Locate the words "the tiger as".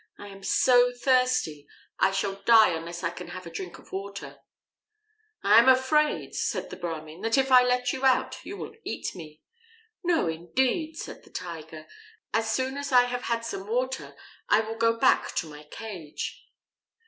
11.23-12.51